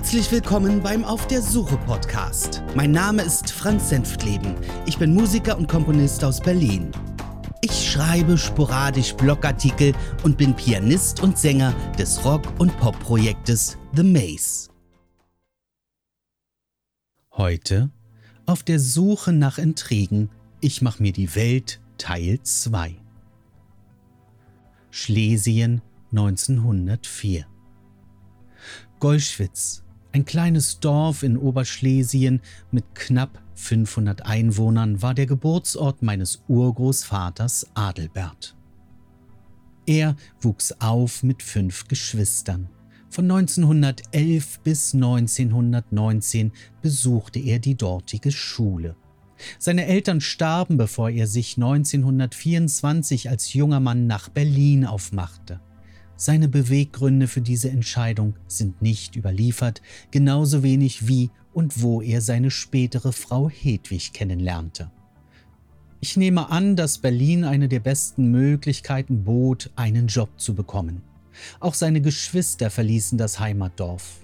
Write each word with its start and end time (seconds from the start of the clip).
Herzlich 0.00 0.32
willkommen 0.32 0.80
beim 0.80 1.04
Auf 1.04 1.26
der 1.26 1.42
Suche 1.42 1.76
Podcast. 1.76 2.62
Mein 2.74 2.90
Name 2.90 3.20
ist 3.20 3.50
Franz 3.50 3.90
Senftleben. 3.90 4.54
Ich 4.86 4.96
bin 4.96 5.12
Musiker 5.12 5.58
und 5.58 5.68
Komponist 5.68 6.24
aus 6.24 6.40
Berlin. 6.40 6.90
Ich 7.60 7.90
schreibe 7.90 8.38
sporadisch 8.38 9.12
Blogartikel 9.12 9.92
und 10.22 10.38
bin 10.38 10.56
Pianist 10.56 11.22
und 11.22 11.36
Sänger 11.36 11.74
des 11.98 12.24
Rock- 12.24 12.48
und 12.58 12.74
Pop-Projektes 12.78 13.76
The 13.94 14.02
Maze. 14.02 14.70
Heute 17.32 17.90
auf 18.46 18.62
der 18.62 18.80
Suche 18.80 19.34
nach 19.34 19.58
Intrigen. 19.58 20.30
Ich 20.62 20.80
mach 20.80 20.98
mir 20.98 21.12
die 21.12 21.34
Welt 21.34 21.78
Teil 21.98 22.40
2. 22.42 22.96
Schlesien 24.90 25.82
1904 26.10 27.44
Golschwitz, 28.98 29.82
ein 30.12 30.24
kleines 30.24 30.80
Dorf 30.80 31.22
in 31.22 31.36
Oberschlesien 31.36 32.40
mit 32.70 32.94
knapp 32.94 33.40
500 33.54 34.26
Einwohnern, 34.26 35.02
war 35.02 35.14
der 35.14 35.26
Geburtsort 35.26 36.02
meines 36.02 36.42
Urgroßvaters 36.48 37.68
Adelbert. 37.74 38.56
Er 39.86 40.16
wuchs 40.40 40.72
auf 40.80 41.22
mit 41.22 41.42
fünf 41.42 41.88
Geschwistern. 41.88 42.68
Von 43.08 43.30
1911 43.30 44.60
bis 44.60 44.94
1919 44.94 46.52
besuchte 46.80 47.40
er 47.40 47.58
die 47.58 47.76
dortige 47.76 48.30
Schule. 48.30 48.94
Seine 49.58 49.86
Eltern 49.86 50.20
starben, 50.20 50.76
bevor 50.76 51.10
er 51.10 51.26
sich 51.26 51.56
1924 51.56 53.28
als 53.28 53.52
junger 53.52 53.80
Mann 53.80 54.06
nach 54.06 54.28
Berlin 54.28 54.84
aufmachte. 54.84 55.60
Seine 56.20 56.50
Beweggründe 56.50 57.28
für 57.28 57.40
diese 57.40 57.70
Entscheidung 57.70 58.34
sind 58.46 58.82
nicht 58.82 59.16
überliefert, 59.16 59.80
genauso 60.10 60.62
wenig 60.62 61.08
wie 61.08 61.30
und 61.54 61.80
wo 61.80 62.02
er 62.02 62.20
seine 62.20 62.50
spätere 62.50 63.12
Frau 63.12 63.48
Hedwig 63.48 64.12
kennenlernte. 64.12 64.90
Ich 65.98 66.18
nehme 66.18 66.50
an, 66.50 66.76
dass 66.76 66.98
Berlin 66.98 67.44
eine 67.44 67.68
der 67.68 67.80
besten 67.80 68.30
Möglichkeiten 68.30 69.24
bot, 69.24 69.70
einen 69.76 70.08
Job 70.08 70.28
zu 70.36 70.54
bekommen. 70.54 71.00
Auch 71.58 71.72
seine 71.72 72.02
Geschwister 72.02 72.68
verließen 72.68 73.16
das 73.16 73.40
Heimatdorf. 73.40 74.20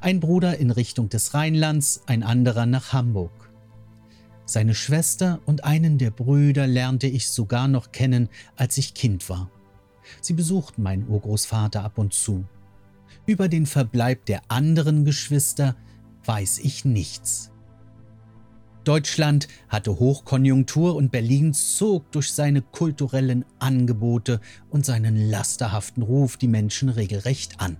Ein 0.00 0.20
Bruder 0.20 0.56
in 0.56 0.70
Richtung 0.70 1.10
des 1.10 1.34
Rheinlands, 1.34 2.04
ein 2.06 2.22
anderer 2.22 2.64
nach 2.64 2.94
Hamburg. 2.94 3.52
Seine 4.46 4.74
Schwester 4.74 5.40
und 5.44 5.64
einen 5.64 5.98
der 5.98 6.10
Brüder 6.10 6.66
lernte 6.66 7.06
ich 7.06 7.28
sogar 7.28 7.68
noch 7.68 7.92
kennen, 7.92 8.30
als 8.56 8.78
ich 8.78 8.94
Kind 8.94 9.28
war. 9.28 9.50
Sie 10.20 10.34
besuchten 10.34 10.82
meinen 10.82 11.08
Urgroßvater 11.08 11.84
ab 11.84 11.98
und 11.98 12.12
zu. 12.12 12.44
Über 13.26 13.48
den 13.48 13.66
Verbleib 13.66 14.26
der 14.26 14.42
anderen 14.48 15.04
Geschwister 15.04 15.76
weiß 16.24 16.58
ich 16.58 16.84
nichts. 16.84 17.50
Deutschland 18.84 19.48
hatte 19.68 19.98
Hochkonjunktur 19.98 20.96
und 20.96 21.12
Berlin 21.12 21.52
zog 21.52 22.10
durch 22.12 22.32
seine 22.32 22.62
kulturellen 22.62 23.44
Angebote 23.58 24.40
und 24.70 24.86
seinen 24.86 25.30
lasterhaften 25.30 26.02
Ruf 26.02 26.36
die 26.38 26.48
Menschen 26.48 26.88
regelrecht 26.88 27.60
an 27.60 27.76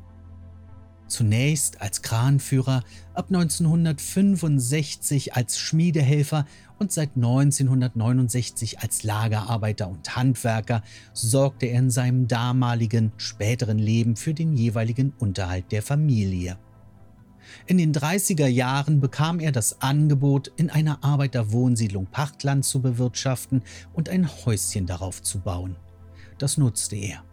zunächst 1.09 1.81
als 1.81 2.03
Kranführer, 2.03 2.83
ab 3.15 3.27
1965 3.29 5.35
als 5.35 5.59
Schmiedehelfer 5.59 6.47
und 6.79 6.93
seit 6.93 7.17
1969 7.17 8.81
als 8.81 9.03
Lagerarbeiter 9.03 9.89
und 9.89 10.17
Handwerker 10.17 10.83
sorgte 11.13 11.67
er 11.67 11.81
in 11.81 11.91
seinem 11.91 12.29
damaligen, 12.29 13.13
späteren 13.17 13.79
Leben 13.79 14.17
für 14.17 14.35
den 14.35 14.53
jeweiligen 14.53 15.13
Unterhalt 15.19 15.73
der 15.73 15.83
Familie. 15.83 16.59
In 17.67 17.79
den 17.79 17.93
30er 17.93 18.47
Jahren 18.47 19.01
bekam 19.01 19.41
er 19.41 19.53
das 19.53 19.81
Angebot, 19.81 20.53
in 20.57 20.71
einer 20.71 21.03
Arbeiterwohnsiedlung 21.03 22.07
Pachtland 22.07 22.65
zu 22.65 22.81
bewirtschaften 22.81 23.63
und 23.93 24.09
ein 24.09 24.29
Häuschen 24.29 24.87
darauf 24.87 25.23
zu 25.23 25.41
bauen. 25.41 25.77
Das 26.39 26.57
nutzte 26.57 26.97
er. 26.97 27.25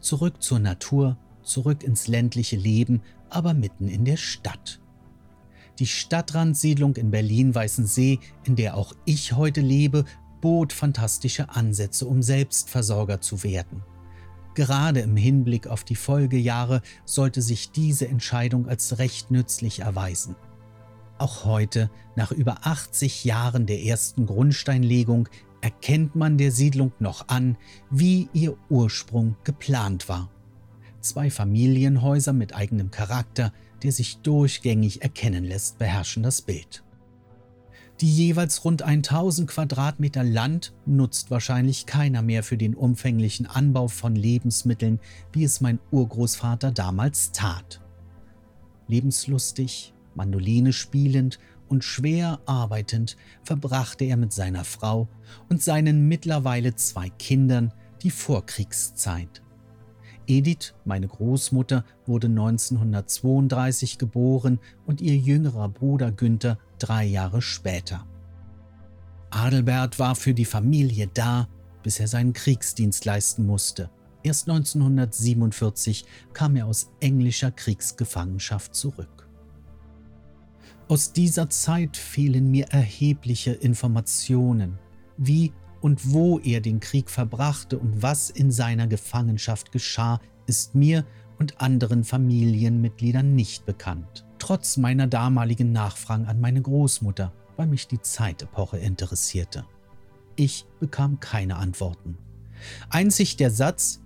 Zurück 0.00 0.42
zur 0.42 0.58
Natur 0.58 1.16
zurück 1.42 1.82
ins 1.82 2.08
ländliche 2.08 2.56
Leben, 2.56 3.02
aber 3.30 3.54
mitten 3.54 3.88
in 3.88 4.04
der 4.04 4.16
Stadt. 4.16 4.80
Die 5.78 5.86
Stadtrandsiedlung 5.86 6.96
in 6.96 7.10
Berlin-Weißensee, 7.10 8.18
in 8.44 8.56
der 8.56 8.76
auch 8.76 8.92
ich 9.04 9.32
heute 9.32 9.60
lebe, 9.60 10.04
bot 10.40 10.72
fantastische 10.72 11.48
Ansätze, 11.50 12.06
um 12.06 12.22
Selbstversorger 12.22 13.20
zu 13.20 13.42
werden. 13.42 13.82
Gerade 14.54 15.00
im 15.00 15.16
Hinblick 15.16 15.66
auf 15.66 15.82
die 15.82 15.94
Folgejahre 15.94 16.82
sollte 17.06 17.40
sich 17.40 17.70
diese 17.70 18.06
Entscheidung 18.06 18.68
als 18.68 18.98
recht 18.98 19.30
nützlich 19.30 19.80
erweisen. 19.80 20.36
Auch 21.16 21.44
heute, 21.44 21.90
nach 22.16 22.32
über 22.32 22.66
80 22.66 23.24
Jahren 23.24 23.64
der 23.64 23.82
ersten 23.82 24.26
Grundsteinlegung, 24.26 25.28
erkennt 25.62 26.16
man 26.16 26.36
der 26.36 26.50
Siedlung 26.50 26.92
noch 26.98 27.28
an, 27.28 27.56
wie 27.90 28.28
ihr 28.34 28.56
Ursprung 28.68 29.36
geplant 29.44 30.08
war. 30.08 30.28
Zwei 31.02 31.30
Familienhäuser 31.30 32.32
mit 32.32 32.54
eigenem 32.54 32.92
Charakter, 32.92 33.52
der 33.82 33.90
sich 33.90 34.18
durchgängig 34.18 35.02
erkennen 35.02 35.42
lässt, 35.42 35.78
beherrschen 35.78 36.22
das 36.22 36.42
Bild. 36.42 36.84
Die 38.00 38.10
jeweils 38.10 38.64
rund 38.64 38.82
1000 38.82 39.50
Quadratmeter 39.50 40.22
Land 40.22 40.72
nutzt 40.86 41.32
wahrscheinlich 41.32 41.86
keiner 41.86 42.22
mehr 42.22 42.44
für 42.44 42.56
den 42.56 42.74
umfänglichen 42.74 43.46
Anbau 43.46 43.88
von 43.88 44.14
Lebensmitteln, 44.14 45.00
wie 45.32 45.42
es 45.42 45.60
mein 45.60 45.80
Urgroßvater 45.90 46.70
damals 46.70 47.32
tat. 47.32 47.80
Lebenslustig, 48.86 49.94
Mandoline 50.14 50.72
spielend 50.72 51.40
und 51.68 51.82
schwer 51.82 52.38
arbeitend 52.46 53.16
verbrachte 53.42 54.04
er 54.04 54.16
mit 54.16 54.32
seiner 54.32 54.64
Frau 54.64 55.08
und 55.48 55.62
seinen 55.62 56.06
mittlerweile 56.06 56.76
zwei 56.76 57.08
Kindern 57.08 57.72
die 58.02 58.10
Vorkriegszeit. 58.10 59.42
Edith, 60.32 60.72
meine 60.86 61.08
Großmutter, 61.08 61.84
wurde 62.06 62.28
1932 62.28 63.98
geboren 63.98 64.60
und 64.86 65.02
ihr 65.02 65.14
jüngerer 65.14 65.68
Bruder 65.68 66.10
Günther 66.10 66.58
drei 66.78 67.04
Jahre 67.04 67.42
später. 67.42 68.06
Adelbert 69.28 69.98
war 69.98 70.14
für 70.14 70.32
die 70.32 70.46
Familie 70.46 71.10
da, 71.12 71.48
bis 71.82 72.00
er 72.00 72.08
seinen 72.08 72.32
Kriegsdienst 72.32 73.04
leisten 73.04 73.44
musste. 73.44 73.90
Erst 74.22 74.48
1947 74.48 76.06
kam 76.32 76.56
er 76.56 76.66
aus 76.66 76.90
englischer 77.00 77.50
Kriegsgefangenschaft 77.50 78.74
zurück. 78.74 79.28
Aus 80.88 81.12
dieser 81.12 81.50
Zeit 81.50 81.98
fehlen 81.98 82.50
mir 82.50 82.68
erhebliche 82.70 83.52
Informationen, 83.52 84.78
wie 85.18 85.52
und 85.82 86.12
wo 86.12 86.38
er 86.38 86.60
den 86.60 86.80
Krieg 86.80 87.10
verbrachte 87.10 87.78
und 87.78 88.02
was 88.02 88.30
in 88.30 88.50
seiner 88.50 88.86
Gefangenschaft 88.86 89.72
geschah, 89.72 90.20
ist 90.46 90.74
mir 90.74 91.04
und 91.38 91.60
anderen 91.60 92.04
Familienmitgliedern 92.04 93.34
nicht 93.34 93.66
bekannt. 93.66 94.24
Trotz 94.38 94.76
meiner 94.76 95.08
damaligen 95.08 95.72
Nachfragen 95.72 96.26
an 96.26 96.40
meine 96.40 96.62
Großmutter, 96.62 97.32
weil 97.56 97.66
mich 97.66 97.88
die 97.88 98.00
Zeitepoche 98.00 98.78
interessierte. 98.78 99.64
Ich 100.36 100.66
bekam 100.80 101.20
keine 101.20 101.56
Antworten. 101.56 102.16
Einzig 102.88 103.36
der 103.36 103.50
Satz, 103.50 104.00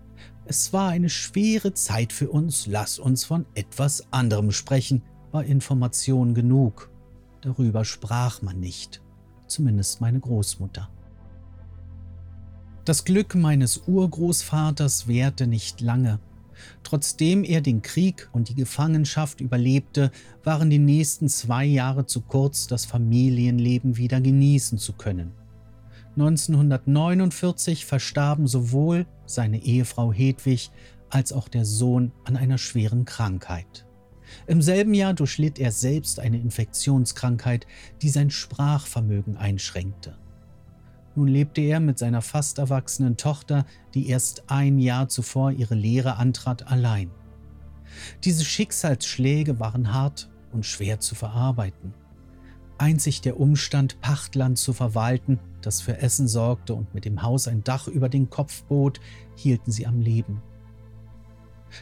es 0.47 0.72
war 0.72 0.88
eine 0.88 1.10
schwere 1.10 1.75
Zeit 1.75 2.12
für 2.12 2.31
uns, 2.31 2.66
lass 2.66 2.98
uns 2.98 3.25
von 3.25 3.44
etwas 3.54 4.12
anderem 4.12 4.50
sprechen, 4.50 5.03
war 5.31 5.44
Information 5.44 6.34
genug. 6.34 6.91
Darüber 7.42 7.84
sprach 7.84 8.41
man 8.42 8.60
nicht, 8.60 9.03
zumindest 9.47 10.00
meine 10.00 10.20
Großmutter. 10.20 10.88
Das 12.86 13.04
Glück 13.04 13.34
meines 13.34 13.82
Urgroßvaters 13.88 15.09
währte 15.09 15.48
nicht 15.48 15.80
lange. 15.80 16.21
Trotzdem 16.84 17.42
er 17.42 17.60
den 17.60 17.83
Krieg 17.83 18.28
und 18.33 18.48
die 18.48 18.54
Gefangenschaft 18.54 19.41
überlebte, 19.41 20.12
waren 20.44 20.71
die 20.71 20.78
nächsten 20.78 21.28
zwei 21.28 21.65
Jahre 21.65 22.06
zu 22.06 22.21
kurz, 22.21 22.68
das 22.68 22.84
Familienleben 22.84 23.97
wieder 23.97 24.21
genießen 24.21 24.78
zu 24.78 24.92
können. 24.92 25.33
1949 26.15 27.84
verstarben 27.84 28.47
sowohl 28.47 29.09
seine 29.27 29.65
Ehefrau 29.65 30.12
Hedwig 30.12 30.71
als 31.10 31.33
auch 31.33 31.48
der 31.48 31.65
Sohn 31.65 32.12
an 32.24 32.36
einer 32.36 32.56
schweren 32.56 33.04
Krankheit. 33.04 33.84
Im 34.47 34.62
selben 34.62 34.94
Jahr 34.94 35.12
durchlitt 35.12 35.59
er 35.59 35.72
selbst 35.72 36.21
eine 36.21 36.38
Infektionskrankheit, 36.38 37.66
die 38.00 38.10
sein 38.10 38.30
Sprachvermögen 38.30 39.36
einschränkte. 39.36 40.16
Nun 41.16 41.28
lebte 41.28 41.63
er 41.63 41.80
mit 41.80 41.98
seiner 41.98 42.21
fast 42.21 42.59
erwachsenen 42.59 43.16
Tochter, 43.16 43.65
die 43.95 44.09
erst 44.09 44.45
ein 44.48 44.78
Jahr 44.78 45.09
zuvor 45.09 45.51
ihre 45.51 45.74
Lehre 45.74 46.16
antrat, 46.16 46.71
allein. 46.71 47.10
Diese 48.24 48.45
Schicksalsschläge 48.45 49.59
waren 49.59 49.95
hart 49.95 50.28
und 50.53 50.66
schwer 50.66 51.01
zu 51.01 51.15
verarbeiten. 51.15 51.95
Einzig 52.78 53.22
der 53.22 53.41
Umstand, 53.41 53.98
Pachtland 54.03 54.59
zu 54.59 54.74
verwalten, 54.74 55.41
das 55.63 55.80
für 55.80 55.97
Essen 55.98 56.28
sorgte 56.28 56.74
und 56.74 56.92
mit 56.95 57.07
dem 57.07 57.22
Haus 57.22 57.48
ein 57.48 57.65
Dach 57.65 57.89
über 57.89 58.10
den 58.10 58.28
Kopf 58.28 58.65
bot, 58.65 59.01
hielten 59.34 59.72
sie 59.72 59.86
am 59.86 60.01
Leben. 60.01 60.42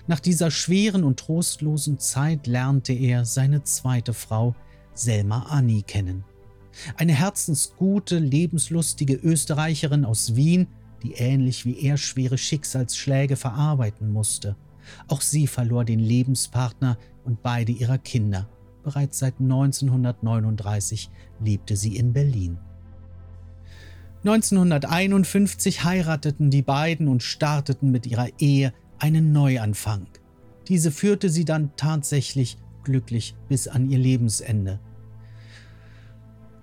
Nach 0.06 0.20
dieser 0.20 0.52
schweren 0.52 1.02
und 1.02 1.18
trostlosen 1.18 1.98
Zeit 1.98 2.46
lernte 2.46 2.92
er 2.92 3.24
seine 3.24 3.64
zweite 3.64 4.14
Frau, 4.14 4.54
Selma 4.94 5.46
Anni, 5.48 5.82
kennen. 5.82 6.24
Eine 6.96 7.12
herzensgute, 7.12 8.18
lebenslustige 8.18 9.14
Österreicherin 9.14 10.04
aus 10.04 10.36
Wien, 10.36 10.66
die 11.02 11.12
ähnlich 11.12 11.66
wie 11.66 11.78
er 11.80 11.96
schwere 11.96 12.38
Schicksalsschläge 12.38 13.36
verarbeiten 13.36 14.12
musste. 14.12 14.56
Auch 15.08 15.20
sie 15.20 15.46
verlor 15.46 15.84
den 15.84 16.00
Lebenspartner 16.00 16.98
und 17.24 17.42
beide 17.42 17.72
ihrer 17.72 17.98
Kinder. 17.98 18.48
Bereits 18.82 19.18
seit 19.18 19.40
1939 19.40 21.10
lebte 21.40 21.76
sie 21.76 21.96
in 21.96 22.12
Berlin. 22.12 22.58
1951 24.24 25.84
heirateten 25.84 26.50
die 26.50 26.62
beiden 26.62 27.08
und 27.08 27.22
starteten 27.22 27.90
mit 27.90 28.06
ihrer 28.06 28.28
Ehe 28.38 28.72
einen 28.98 29.32
Neuanfang. 29.32 30.06
Diese 30.68 30.90
führte 30.90 31.28
sie 31.28 31.44
dann 31.44 31.72
tatsächlich 31.76 32.56
glücklich 32.84 33.34
bis 33.48 33.68
an 33.68 33.90
ihr 33.90 33.98
Lebensende. 33.98 34.80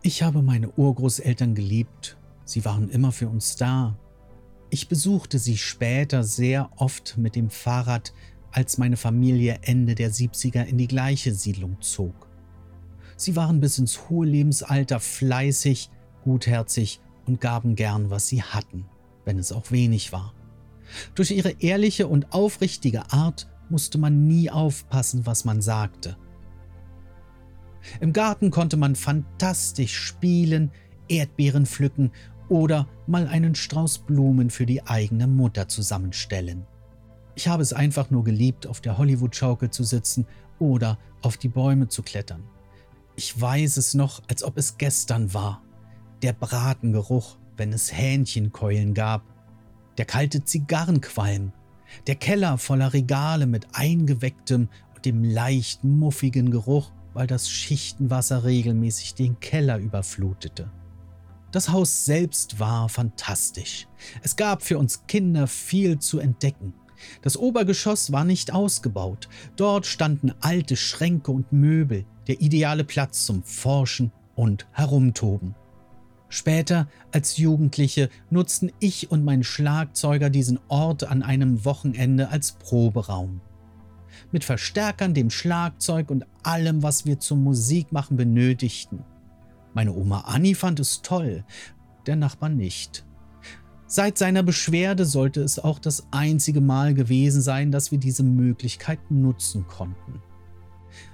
Ich 0.03 0.23
habe 0.23 0.41
meine 0.41 0.71
Urgroßeltern 0.71 1.53
geliebt, 1.53 2.17
sie 2.43 2.65
waren 2.65 2.89
immer 2.89 3.11
für 3.11 3.29
uns 3.29 3.55
da. 3.55 3.99
Ich 4.71 4.87
besuchte 4.87 5.37
sie 5.37 5.57
später 5.57 6.23
sehr 6.23 6.71
oft 6.77 7.19
mit 7.19 7.35
dem 7.35 7.51
Fahrrad, 7.51 8.11
als 8.51 8.79
meine 8.79 8.97
Familie 8.97 9.59
Ende 9.61 9.93
der 9.93 10.11
70er 10.11 10.63
in 10.63 10.79
die 10.79 10.87
gleiche 10.87 11.35
Siedlung 11.35 11.79
zog. 11.81 12.27
Sie 13.15 13.35
waren 13.35 13.59
bis 13.59 13.77
ins 13.77 14.09
hohe 14.09 14.25
Lebensalter 14.25 14.99
fleißig, 14.99 15.91
gutherzig 16.23 16.99
und 17.27 17.39
gaben 17.39 17.75
gern, 17.75 18.09
was 18.09 18.27
sie 18.27 18.41
hatten, 18.41 18.85
wenn 19.23 19.37
es 19.37 19.51
auch 19.51 19.69
wenig 19.69 20.11
war. 20.11 20.33
Durch 21.13 21.29
ihre 21.29 21.51
ehrliche 21.59 22.07
und 22.07 22.33
aufrichtige 22.33 23.11
Art 23.13 23.47
musste 23.69 23.99
man 23.99 24.25
nie 24.25 24.49
aufpassen, 24.49 25.27
was 25.27 25.45
man 25.45 25.61
sagte. 25.61 26.17
Im 27.99 28.13
Garten 28.13 28.51
konnte 28.51 28.77
man 28.77 28.95
fantastisch 28.95 29.97
spielen, 29.97 30.71
Erdbeeren 31.07 31.65
pflücken 31.65 32.11
oder 32.49 32.87
mal 33.07 33.27
einen 33.27 33.55
Strauß 33.55 33.99
Blumen 33.99 34.49
für 34.49 34.65
die 34.65 34.83
eigene 34.83 35.27
Mutter 35.27 35.67
zusammenstellen. 35.67 36.65
Ich 37.35 37.47
habe 37.47 37.63
es 37.63 37.73
einfach 37.73 38.11
nur 38.11 38.23
geliebt, 38.23 38.67
auf 38.67 38.81
der 38.81 38.97
Hollywood-Schaukel 38.97 39.69
zu 39.69 39.83
sitzen 39.83 40.27
oder 40.59 40.97
auf 41.21 41.37
die 41.37 41.47
Bäume 41.47 41.87
zu 41.87 42.03
klettern. 42.03 42.43
Ich 43.15 43.39
weiß 43.39 43.77
es 43.77 43.93
noch, 43.93 44.21
als 44.29 44.43
ob 44.43 44.57
es 44.57 44.77
gestern 44.77 45.33
war. 45.33 45.61
Der 46.21 46.33
Bratengeruch, 46.33 47.37
wenn 47.57 47.73
es 47.73 47.93
Hähnchenkeulen 47.93 48.93
gab, 48.93 49.23
der 49.97 50.05
kalte 50.05 50.43
Zigarrenqualm, 50.43 51.51
der 52.07 52.15
Keller 52.15 52.57
voller 52.57 52.93
Regale 52.93 53.47
mit 53.47 53.67
eingewecktem 53.73 54.69
und 54.95 55.05
dem 55.05 55.23
leicht 55.23 55.83
muffigen 55.83 56.51
Geruch 56.51 56.91
weil 57.13 57.27
das 57.27 57.49
Schichtenwasser 57.49 58.43
regelmäßig 58.43 59.15
den 59.15 59.39
Keller 59.39 59.77
überflutete. 59.77 60.69
Das 61.51 61.69
Haus 61.69 62.05
selbst 62.05 62.59
war 62.59 62.87
fantastisch. 62.87 63.87
Es 64.21 64.35
gab 64.35 64.63
für 64.63 64.77
uns 64.77 65.05
Kinder 65.07 65.47
viel 65.47 65.99
zu 65.99 66.19
entdecken. 66.19 66.73
Das 67.21 67.35
Obergeschoss 67.35 68.11
war 68.11 68.23
nicht 68.23 68.53
ausgebaut. 68.53 69.27
Dort 69.57 69.85
standen 69.85 70.33
alte 70.39 70.75
Schränke 70.75 71.31
und 71.31 71.51
Möbel, 71.51 72.05
der 72.27 72.41
ideale 72.41 72.83
Platz 72.83 73.25
zum 73.25 73.43
Forschen 73.43 74.11
und 74.35 74.67
Herumtoben. 74.71 75.55
Später, 76.29 76.87
als 77.11 77.35
Jugendliche, 77.35 78.09
nutzten 78.29 78.71
ich 78.79 79.11
und 79.11 79.25
mein 79.25 79.43
Schlagzeuger 79.43 80.29
diesen 80.29 80.59
Ort 80.69 81.03
an 81.03 81.23
einem 81.23 81.65
Wochenende 81.65 82.29
als 82.29 82.53
Proberaum 82.53 83.41
mit 84.31 84.43
Verstärkern, 84.43 85.13
dem 85.13 85.29
Schlagzeug 85.29 86.09
und 86.09 86.25
allem, 86.43 86.83
was 86.83 87.05
wir 87.05 87.19
zum 87.19 87.43
Musikmachen 87.43 88.17
benötigten. 88.17 89.03
Meine 89.73 89.93
Oma 89.93 90.21
Anni 90.21 90.55
fand 90.55 90.79
es 90.79 91.01
toll, 91.01 91.43
der 92.05 92.15
Nachbar 92.15 92.49
nicht. 92.49 93.05
Seit 93.87 94.17
seiner 94.17 94.41
Beschwerde 94.41 95.05
sollte 95.05 95.41
es 95.41 95.59
auch 95.59 95.77
das 95.77 96.07
einzige 96.11 96.61
Mal 96.61 96.93
gewesen 96.93 97.41
sein, 97.41 97.71
dass 97.71 97.91
wir 97.91 97.97
diese 97.97 98.23
Möglichkeit 98.23 98.99
nutzen 99.11 99.67
konnten. 99.67 100.21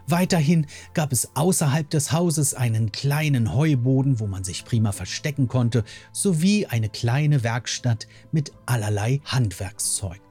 Weiterhin 0.07 0.67
gab 0.93 1.11
es 1.11 1.35
außerhalb 1.35 1.89
des 1.89 2.11
Hauses 2.11 2.53
einen 2.53 2.91
kleinen 2.91 3.53
Heuboden, 3.53 4.19
wo 4.19 4.27
man 4.27 4.43
sich 4.43 4.63
prima 4.63 4.91
verstecken 4.91 5.47
konnte, 5.47 5.83
sowie 6.11 6.65
eine 6.67 6.89
kleine 6.89 7.43
Werkstatt 7.43 8.07
mit 8.31 8.53
allerlei 8.65 9.21
Handwerkszeug. 9.25 10.21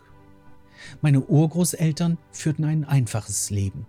Meine 1.01 1.21
Urgroßeltern 1.21 2.19
führten 2.33 2.65
ein 2.65 2.85
einfaches 2.85 3.51
Leben. 3.51 3.87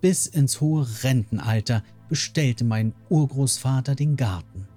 Bis 0.00 0.26
ins 0.26 0.60
hohe 0.60 0.86
Rentenalter 1.02 1.82
bestellte 2.08 2.64
mein 2.64 2.94
Urgroßvater 3.08 3.94
den 3.94 4.16
Garten. 4.16 4.68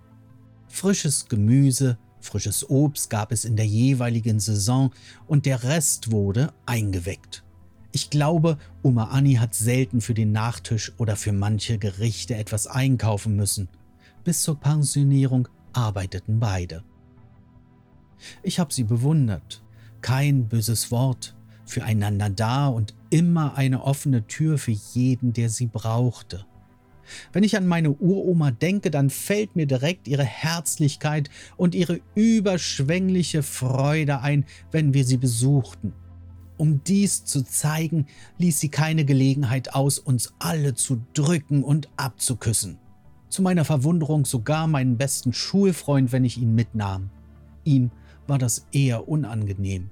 Frisches 0.67 1.27
Gemüse, 1.27 1.97
frisches 2.21 2.69
Obst 2.69 3.09
gab 3.09 3.31
es 3.31 3.45
in 3.45 3.55
der 3.55 3.67
jeweiligen 3.67 4.39
Saison 4.39 4.91
und 5.27 5.45
der 5.45 5.63
Rest 5.63 6.11
wurde 6.11 6.53
eingeweckt. 6.65 7.43
Ich 7.91 8.09
glaube, 8.09 8.57
Oma 8.83 9.05
Anni 9.05 9.35
hat 9.35 9.55
selten 9.55 10.01
für 10.01 10.13
den 10.13 10.31
Nachtisch 10.31 10.93
oder 10.97 11.15
für 11.15 11.31
manche 11.31 11.79
Gerichte 11.79 12.35
etwas 12.35 12.67
einkaufen 12.67 13.35
müssen. 13.35 13.67
Bis 14.23 14.43
zur 14.43 14.59
Pensionierung 14.59 15.47
arbeiteten 15.73 16.39
beide. 16.39 16.83
Ich 18.43 18.59
habe 18.59 18.73
sie 18.73 18.83
bewundert. 18.83 19.63
Kein 20.01 20.47
böses 20.47 20.91
Wort, 20.91 21.35
füreinander 21.69 22.29
da 22.29 22.67
und 22.67 22.93
immer 23.09 23.55
eine 23.55 23.83
offene 23.83 24.27
Tür 24.27 24.57
für 24.57 24.71
jeden, 24.71 25.33
der 25.33 25.49
sie 25.49 25.67
brauchte. 25.67 26.45
Wenn 27.33 27.43
ich 27.43 27.57
an 27.57 27.67
meine 27.67 27.91
Uroma 27.91 28.51
denke, 28.51 28.91
dann 28.91 29.09
fällt 29.09 29.55
mir 29.55 29.65
direkt 29.65 30.07
ihre 30.07 30.23
Herzlichkeit 30.23 31.29
und 31.57 31.75
ihre 31.75 32.01
überschwängliche 32.15 33.43
Freude 33.43 34.21
ein, 34.21 34.45
wenn 34.71 34.93
wir 34.93 35.05
sie 35.05 35.17
besuchten. 35.17 35.93
Um 36.57 36.83
dies 36.83 37.23
zu 37.23 37.43
zeigen, 37.43 38.05
ließ 38.37 38.59
sie 38.59 38.69
keine 38.69 39.05
Gelegenheit 39.05 39.73
aus, 39.73 39.97
uns 39.97 40.33
alle 40.39 40.73
zu 40.73 41.01
drücken 41.13 41.63
und 41.63 41.89
abzuküssen. 41.95 42.77
Zu 43.29 43.41
meiner 43.41 43.63
Verwunderung 43.63 44.25
sogar 44.25 44.67
meinen 44.67 44.97
besten 44.97 45.33
Schulfreund, 45.33 46.11
wenn 46.11 46.25
ich 46.25 46.37
ihn 46.37 46.53
mitnahm. 46.55 47.11
Ihm 47.63 47.91
war 48.27 48.37
das 48.37 48.65
eher 48.71 49.07
unangenehm. 49.07 49.89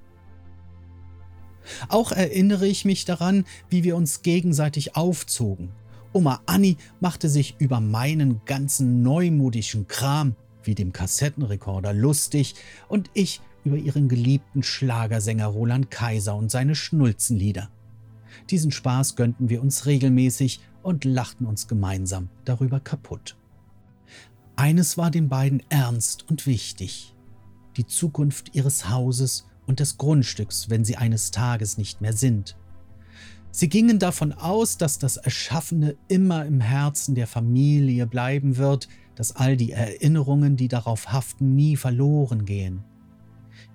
Auch 1.88 2.12
erinnere 2.12 2.66
ich 2.66 2.84
mich 2.84 3.04
daran, 3.04 3.44
wie 3.70 3.84
wir 3.84 3.96
uns 3.96 4.22
gegenseitig 4.22 4.96
aufzogen. 4.96 5.70
Oma 6.12 6.40
Anni 6.46 6.76
machte 7.00 7.28
sich 7.28 7.56
über 7.58 7.80
meinen 7.80 8.40
ganzen 8.46 9.02
neumodischen 9.02 9.86
Kram, 9.88 10.34
wie 10.62 10.74
dem 10.74 10.92
Kassettenrekorder, 10.92 11.92
lustig 11.92 12.54
und 12.88 13.10
ich 13.14 13.40
über 13.64 13.76
ihren 13.76 14.08
geliebten 14.08 14.62
Schlagersänger 14.62 15.46
Roland 15.46 15.90
Kaiser 15.90 16.36
und 16.36 16.50
seine 16.50 16.74
Schnulzenlieder. 16.74 17.70
Diesen 18.50 18.70
Spaß 18.70 19.16
gönnten 19.16 19.48
wir 19.48 19.60
uns 19.60 19.86
regelmäßig 19.86 20.60
und 20.82 21.04
lachten 21.04 21.46
uns 21.46 21.68
gemeinsam 21.68 22.30
darüber 22.44 22.80
kaputt. 22.80 23.36
Eines 24.56 24.96
war 24.96 25.10
den 25.10 25.28
beiden 25.28 25.62
ernst 25.68 26.28
und 26.28 26.46
wichtig. 26.46 27.14
Die 27.76 27.86
Zukunft 27.86 28.54
ihres 28.54 28.88
Hauses 28.88 29.46
und 29.68 29.78
des 29.78 29.98
Grundstücks, 29.98 30.68
wenn 30.70 30.84
sie 30.84 30.96
eines 30.96 31.30
Tages 31.30 31.78
nicht 31.78 32.00
mehr 32.00 32.12
sind. 32.12 32.56
Sie 33.50 33.68
gingen 33.68 33.98
davon 33.98 34.32
aus, 34.32 34.78
dass 34.78 34.98
das 34.98 35.16
Erschaffene 35.16 35.96
immer 36.08 36.44
im 36.44 36.60
Herzen 36.60 37.14
der 37.14 37.26
Familie 37.26 38.06
bleiben 38.06 38.56
wird, 38.56 38.88
dass 39.14 39.36
all 39.36 39.56
die 39.56 39.72
Erinnerungen, 39.72 40.56
die 40.56 40.68
darauf 40.68 41.12
haften, 41.12 41.54
nie 41.54 41.76
verloren 41.76 42.44
gehen. 42.44 42.84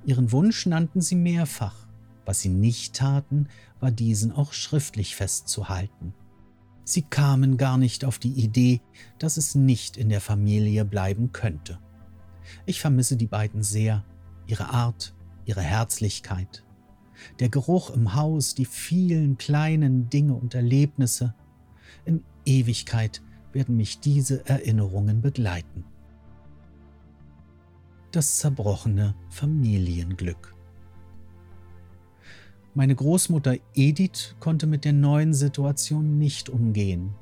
Ihren 0.05 0.31
Wunsch 0.31 0.65
nannten 0.65 1.01
sie 1.01 1.15
mehrfach. 1.15 1.87
Was 2.25 2.41
sie 2.41 2.49
nicht 2.49 2.95
taten, 2.95 3.47
war 3.79 3.91
diesen 3.91 4.31
auch 4.31 4.53
schriftlich 4.53 5.15
festzuhalten. 5.15 6.13
Sie 6.85 7.01
kamen 7.01 7.57
gar 7.57 7.77
nicht 7.77 8.05
auf 8.05 8.19
die 8.19 8.31
Idee, 8.31 8.81
dass 9.19 9.37
es 9.37 9.55
nicht 9.55 9.97
in 9.97 10.09
der 10.09 10.21
Familie 10.21 10.85
bleiben 10.85 11.31
könnte. 11.31 11.79
Ich 12.65 12.81
vermisse 12.81 13.17
die 13.17 13.27
beiden 13.27 13.63
sehr, 13.63 14.05
ihre 14.47 14.69
Art, 14.69 15.13
ihre 15.45 15.61
Herzlichkeit, 15.61 16.63
der 17.39 17.49
Geruch 17.49 17.89
im 17.91 18.15
Haus, 18.15 18.55
die 18.55 18.65
vielen 18.65 19.37
kleinen 19.37 20.09
Dinge 20.09 20.33
und 20.33 20.55
Erlebnisse. 20.55 21.33
In 22.05 22.23
Ewigkeit 22.45 23.21
werden 23.51 23.77
mich 23.77 23.99
diese 23.99 24.45
Erinnerungen 24.47 25.21
begleiten. 25.21 25.85
Das 28.11 28.37
zerbrochene 28.37 29.15
Familienglück. 29.29 30.53
Meine 32.75 32.95
Großmutter 32.95 33.57
Edith 33.75 34.35
konnte 34.39 34.65
mit 34.65 34.83
der 34.83 34.93
neuen 34.93 35.33
Situation 35.33 36.17
nicht 36.17 36.49
umgehen. 36.49 37.13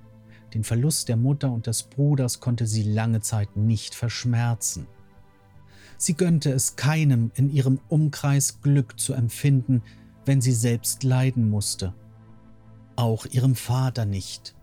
Den 0.54 0.64
Verlust 0.64 1.10
der 1.10 1.18
Mutter 1.18 1.52
und 1.52 1.68
des 1.68 1.84
Bruders 1.84 2.40
konnte 2.40 2.68
sie 2.68 2.84
lange 2.84 3.22
Zeit 3.22 3.56
nicht 3.58 3.96
verschmerzen. 3.96 4.88
Sie 6.02 6.16
gönnte 6.16 6.52
es 6.52 6.78
keinem 6.78 7.30
in 7.36 7.52
ihrem 7.52 7.80
Umkreis 7.88 8.60
Glück 8.64 9.00
zu 9.00 9.14
empfinden, 9.14 9.84
wenn 10.26 10.42
sie 10.42 10.52
selbst 10.52 11.04
leiden 11.04 11.48
musste. 11.48 11.94
Auch 12.96 13.28
ihrem 13.28 13.54
Vater 13.54 14.08
nicht. 14.08 14.56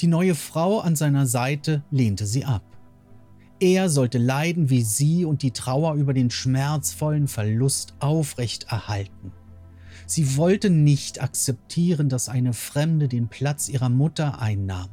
Die 0.00 0.08
neue 0.08 0.34
Frau 0.34 0.80
an 0.80 0.96
seiner 0.96 1.28
Seite 1.28 1.84
lehnte 1.92 2.26
sie 2.26 2.44
ab. 2.44 2.64
Er 3.60 3.88
sollte 3.90 4.18
leiden 4.18 4.70
wie 4.70 4.82
sie 4.82 5.24
und 5.24 5.42
die 5.42 5.52
Trauer 5.52 5.94
über 5.94 6.14
den 6.14 6.32
schmerzvollen 6.32 7.28
Verlust 7.28 7.94
aufrechterhalten. 8.00 9.30
Sie 10.06 10.36
wollte 10.36 10.68
nicht 10.68 11.22
akzeptieren, 11.22 12.08
dass 12.08 12.28
eine 12.28 12.54
Fremde 12.54 13.06
den 13.06 13.28
Platz 13.28 13.68
ihrer 13.68 13.88
Mutter 13.88 14.42
einnahm. 14.42 14.90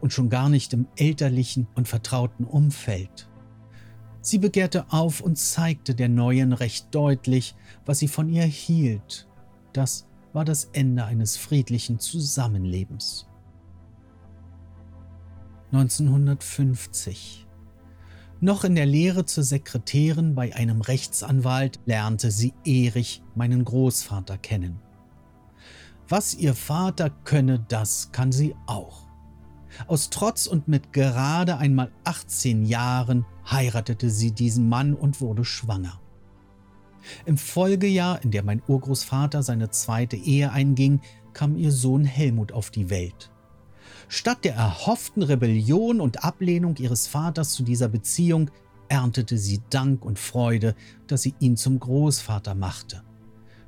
Und 0.00 0.14
schon 0.14 0.30
gar 0.30 0.48
nicht 0.48 0.72
im 0.72 0.86
elterlichen 0.96 1.66
und 1.74 1.86
vertrauten 1.86 2.46
Umfeld. 2.46 3.28
Sie 4.26 4.38
begehrte 4.38 4.86
auf 4.92 5.20
und 5.20 5.38
zeigte 5.38 5.94
der 5.94 6.08
Neuen 6.08 6.52
recht 6.52 6.92
deutlich, 6.92 7.54
was 7.84 8.00
sie 8.00 8.08
von 8.08 8.28
ihr 8.28 8.42
hielt. 8.42 9.28
Das 9.72 10.08
war 10.32 10.44
das 10.44 10.64
Ende 10.72 11.04
eines 11.04 11.36
friedlichen 11.36 12.00
Zusammenlebens. 12.00 13.28
1950 15.70 17.46
noch 18.40 18.64
in 18.64 18.74
der 18.74 18.84
Lehre 18.84 19.26
zur 19.26 19.44
Sekretärin 19.44 20.34
bei 20.34 20.56
einem 20.56 20.80
Rechtsanwalt 20.80 21.78
lernte 21.86 22.32
sie 22.32 22.52
Erich, 22.64 23.22
meinen 23.36 23.64
Großvater, 23.64 24.38
kennen. 24.38 24.80
Was 26.08 26.34
ihr 26.34 26.54
Vater 26.54 27.10
könne, 27.10 27.64
das 27.68 28.10
kann 28.10 28.32
sie 28.32 28.56
auch. 28.66 29.06
Aus 29.86 30.10
Trotz 30.10 30.48
und 30.48 30.66
mit 30.66 30.92
gerade 30.92 31.58
einmal 31.58 31.92
18 32.02 32.66
Jahren 32.66 33.24
heiratete 33.50 34.10
sie 34.10 34.32
diesen 34.32 34.68
Mann 34.68 34.94
und 34.94 35.20
wurde 35.20 35.44
schwanger. 35.44 36.00
Im 37.24 37.38
Folgejahr, 37.38 38.22
in 38.22 38.30
der 38.30 38.42
mein 38.42 38.62
Urgroßvater 38.66 39.42
seine 39.42 39.70
zweite 39.70 40.16
Ehe 40.16 40.50
einging, 40.50 41.00
kam 41.32 41.56
ihr 41.56 41.70
Sohn 41.70 42.04
Helmut 42.04 42.52
auf 42.52 42.70
die 42.70 42.90
Welt. 42.90 43.30
Statt 44.08 44.44
der 44.44 44.54
erhofften 44.54 45.22
Rebellion 45.22 46.00
und 46.00 46.24
Ablehnung 46.24 46.76
ihres 46.76 47.06
Vaters 47.06 47.52
zu 47.52 47.62
dieser 47.62 47.88
Beziehung 47.88 48.50
erntete 48.88 49.36
sie 49.36 49.60
Dank 49.70 50.04
und 50.04 50.18
Freude, 50.18 50.74
dass 51.06 51.22
sie 51.22 51.34
ihn 51.40 51.56
zum 51.56 51.80
Großvater 51.80 52.54
machte. 52.54 53.02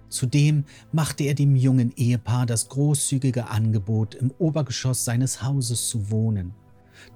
Zudem 0.08 0.64
machte 0.92 1.24
er 1.24 1.34
dem 1.34 1.54
jungen 1.54 1.92
Ehepaar 1.96 2.46
das 2.46 2.68
großzügige 2.68 3.48
Angebot, 3.48 4.14
im 4.14 4.30
Obergeschoss 4.38 5.04
seines 5.04 5.42
Hauses 5.42 5.88
zu 5.88 6.10
wohnen. 6.10 6.54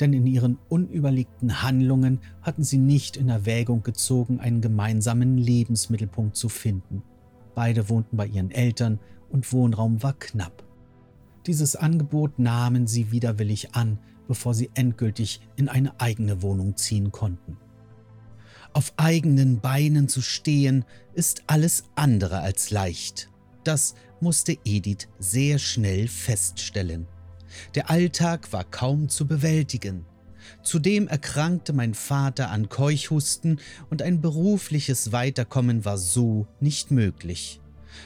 Denn 0.00 0.12
in 0.12 0.26
ihren 0.26 0.58
unüberlegten 0.68 1.62
Handlungen 1.62 2.20
hatten 2.42 2.64
sie 2.64 2.78
nicht 2.78 3.16
in 3.16 3.28
Erwägung 3.28 3.82
gezogen, 3.82 4.40
einen 4.40 4.60
gemeinsamen 4.60 5.38
Lebensmittelpunkt 5.38 6.36
zu 6.36 6.48
finden. 6.48 7.02
Beide 7.54 7.88
wohnten 7.88 8.16
bei 8.16 8.26
ihren 8.26 8.50
Eltern 8.50 8.98
und 9.30 9.52
Wohnraum 9.52 10.02
war 10.02 10.14
knapp. 10.14 10.64
Dieses 11.46 11.76
Angebot 11.76 12.38
nahmen 12.38 12.86
sie 12.86 13.10
widerwillig 13.10 13.74
an, 13.74 13.98
bevor 14.28 14.54
sie 14.54 14.70
endgültig 14.74 15.40
in 15.56 15.68
eine 15.68 16.00
eigene 16.00 16.42
Wohnung 16.42 16.76
ziehen 16.76 17.10
konnten. 17.12 17.56
Auf 18.72 18.94
eigenen 18.96 19.60
Beinen 19.60 20.08
zu 20.08 20.22
stehen, 20.22 20.84
ist 21.14 21.42
alles 21.46 21.84
andere 21.94 22.40
als 22.40 22.70
leicht. 22.70 23.28
Das 23.64 23.94
musste 24.20 24.56
Edith 24.64 25.08
sehr 25.18 25.58
schnell 25.58 26.08
feststellen. 26.08 27.06
Der 27.74 27.90
Alltag 27.90 28.52
war 28.52 28.64
kaum 28.64 29.08
zu 29.08 29.26
bewältigen. 29.26 30.04
Zudem 30.62 31.08
erkrankte 31.08 31.72
mein 31.72 31.94
Vater 31.94 32.50
an 32.50 32.68
Keuchhusten 32.68 33.60
und 33.90 34.02
ein 34.02 34.20
berufliches 34.20 35.12
Weiterkommen 35.12 35.84
war 35.84 35.98
so 35.98 36.46
nicht 36.60 36.90
möglich. 36.90 37.60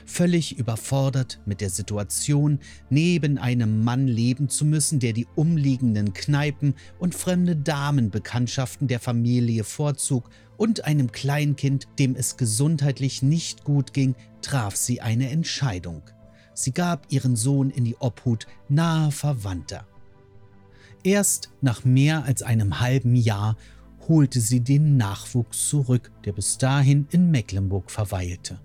Völlig 0.05 0.59
überfordert 0.59 1.41
mit 1.47 1.61
der 1.61 1.71
Situation, 1.71 2.59
neben 2.91 3.39
einem 3.39 3.85
Mann 3.85 4.09
leben 4.09 4.49
zu 4.49 4.65
müssen, 4.65 4.99
der 4.99 5.13
die 5.13 5.27
umliegenden 5.37 6.13
Kneipen 6.13 6.75
und 6.99 7.15
fremde 7.15 7.57
Damenbekanntschaften 7.57 8.89
der 8.89 9.01
Familie 9.01 9.65
vorzog, 9.65 10.29
und 10.57 10.85
einem 10.87 11.13
Kleinkind, 11.13 11.87
dem 11.99 12.17
es 12.17 12.39
gesundheitlich 12.39 13.23
nicht 13.23 13.65
gut 13.65 13.93
ging, 13.93 14.15
traf 14.41 14.75
sie 14.75 15.03
eine 15.03 15.31
Entscheidung. 15.31 16.03
Sie 16.57 16.73
gab 16.73 17.13
ihren 17.13 17.37
Sohn 17.37 17.69
in 17.69 17.85
die 17.85 17.97
Obhut 18.01 18.47
naher 18.71 19.11
Verwandter. 19.11 19.87
Erst 21.05 21.51
nach 21.61 21.85
mehr 21.85 22.25
als 22.25 22.43
einem 22.43 22.81
halben 22.81 23.15
Jahr 23.15 23.59
holte 24.09 24.41
sie 24.41 24.61
den 24.61 24.97
Nachwuchs 24.97 25.69
zurück, 25.69 26.11
der 26.25 26.33
bis 26.33 26.57
dahin 26.57 27.07
in 27.11 27.31
Mecklenburg 27.31 27.91
verweilte. 27.91 28.59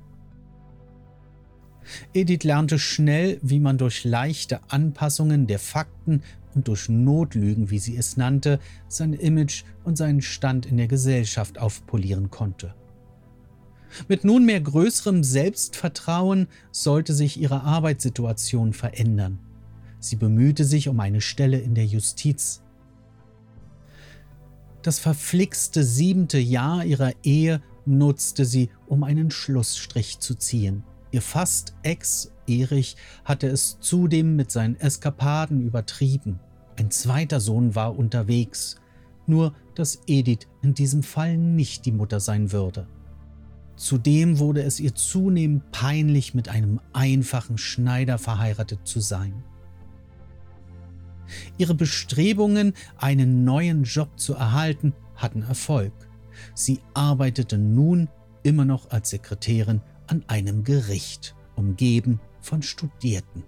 Edith 2.14 2.46
lernte 2.46 2.80
schnell, 2.80 3.40
wie 3.42 3.60
man 3.60 3.78
durch 3.78 4.06
leichte 4.06 4.62
Anpassungen 4.70 5.46
der 5.48 5.60
Fakten 5.60 6.24
und 6.56 6.70
durch 6.70 6.88
Notlügen, 6.88 7.72
wie 7.72 7.80
sie 7.80 7.98
es 7.98 8.16
nannte, 8.16 8.60
sein 8.88 9.12
Image 9.12 9.64
und 9.84 9.98
seinen 9.98 10.22
Stand 10.22 10.66
in 10.66 10.78
der 10.78 10.88
Gesellschaft 10.88 11.60
aufpolieren 11.60 12.32
konnte. 12.32 12.74
Mit 14.08 14.24
nunmehr 14.24 14.62
größerem 14.62 15.24
Selbstvertrauen 15.24 16.48
sollte 16.72 17.14
sich 17.14 17.40
ihre 17.40 17.64
Arbeitssituation 17.64 18.74
verändern. 18.74 19.40
Sie 20.00 20.16
bemühte 20.16 20.66
sich 20.66 20.88
um 20.90 21.00
eine 21.00 21.22
Stelle 21.22 21.60
in 21.60 21.76
der 21.76 21.86
Justiz. 21.86 22.62
Das 24.82 24.98
verflixte 24.98 25.84
siebente 25.84 26.40
Jahr 26.40 26.84
ihrer 26.86 27.12
Ehe 27.24 27.62
nutzte 27.86 28.46
sie, 28.46 28.70
um 28.88 29.04
einen 29.04 29.30
Schlussstrich 29.30 30.20
zu 30.20 30.36
ziehen. 30.36 30.84
Ihr 31.12 31.22
fast 31.22 31.76
Ex 31.84 32.32
Erich 32.48 32.96
hatte 33.24 33.48
es 33.48 33.78
zudem 33.80 34.36
mit 34.36 34.52
seinen 34.52 34.80
Eskapaden 34.80 35.62
übertrieben. 35.62 36.40
Ein 36.78 36.90
zweiter 36.90 37.40
Sohn 37.40 37.76
war 37.76 37.98
unterwegs, 37.98 38.78
nur 39.28 39.54
dass 39.76 40.02
Edith 40.08 40.48
in 40.62 40.74
diesem 40.74 41.04
Fall 41.04 41.38
nicht 41.38 41.86
die 41.86 41.92
Mutter 41.92 42.20
sein 42.20 42.52
würde. 42.52 42.88
Zudem 43.82 44.38
wurde 44.38 44.62
es 44.62 44.80
ihr 44.80 44.94
zunehmend 44.94 45.72
peinlich, 45.72 46.36
mit 46.36 46.50
einem 46.50 46.80
einfachen 46.94 47.58
Schneider 47.58 48.20
verheiratet 48.20 48.82
zu 48.84 49.00
sein. 49.00 49.44
Ihre 51.58 51.74
Bestrebungen, 51.74 52.74
einen 52.98 53.44
neuen 53.44 53.82
Job 53.86 54.20
zu 54.20 54.36
erhalten, 54.36 54.94
hatten 55.16 55.42
Erfolg. 55.42 55.94
Sie 56.54 56.80
arbeitete 56.94 57.58
nun 57.58 58.08
immer 58.44 58.66
noch 58.66 58.92
als 58.92 59.10
Sekretärin 59.10 59.82
an 60.06 60.24
einem 60.28 60.64
Gericht, 60.64 61.36
umgeben 61.56 62.20
von 62.40 62.62
Studierten. 62.62 63.46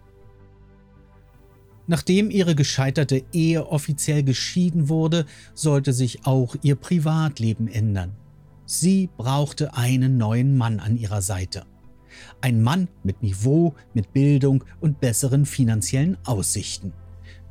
Nachdem 1.86 2.32
ihre 2.32 2.56
gescheiterte 2.56 3.24
Ehe 3.34 3.68
offiziell 3.68 4.24
geschieden 4.24 4.90
wurde, 4.90 5.28
sollte 5.54 5.94
sich 5.94 6.26
auch 6.26 6.56
ihr 6.64 6.76
Privatleben 6.76 7.68
ändern. 7.68 8.16
Sie 8.66 9.10
brauchte 9.18 9.74
einen 9.76 10.18
neuen 10.18 10.58
Mann 10.58 10.80
an 10.80 10.98
ihrer 10.98 11.22
Seite. 11.22 11.66
Ein 12.42 12.62
Mann 12.62 12.88
mit 13.04 13.22
Niveau, 13.22 13.74
mit 13.94 14.14
Bildung 14.14 14.64
und 14.80 15.00
besseren 15.00 15.46
finanziellen 15.46 16.18
Aussichten. 16.26 16.94